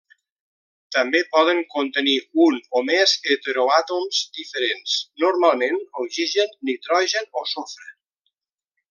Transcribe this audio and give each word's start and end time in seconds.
També 0.95 1.19
poden 1.33 1.59
contenir 1.73 2.15
un 2.45 2.57
o 2.79 2.81
més 2.87 3.13
heteroàtoms 3.33 4.23
diferents, 4.39 4.97
normalment 5.25 5.79
oxigen, 6.05 6.57
nitrogen 6.71 7.31
o 7.43 7.49
sofre. 7.53 7.93